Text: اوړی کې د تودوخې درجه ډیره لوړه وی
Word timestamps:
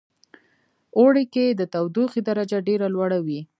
اوړی 0.99 1.25
کې 1.33 1.45
د 1.49 1.61
تودوخې 1.73 2.21
درجه 2.29 2.57
ډیره 2.67 2.87
لوړه 2.95 3.19
وی 3.25 3.39